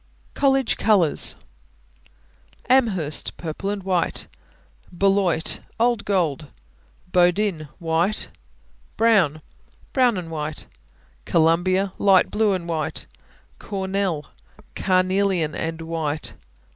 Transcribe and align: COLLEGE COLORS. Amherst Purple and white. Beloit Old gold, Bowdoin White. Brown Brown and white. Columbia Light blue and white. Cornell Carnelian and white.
COLLEGE 0.33 0.77
COLORS. 0.77 1.35
Amherst 2.67 3.37
Purple 3.37 3.69
and 3.69 3.83
white. 3.83 4.25
Beloit 4.91 5.59
Old 5.79 6.05
gold, 6.05 6.47
Bowdoin 7.11 7.67
White. 7.77 8.29
Brown 8.97 9.43
Brown 9.93 10.17
and 10.17 10.31
white. 10.31 10.65
Columbia 11.25 11.93
Light 11.99 12.31
blue 12.31 12.53
and 12.53 12.67
white. 12.67 13.05
Cornell 13.59 14.25
Carnelian 14.75 15.53
and 15.53 15.81
white. 15.83 16.33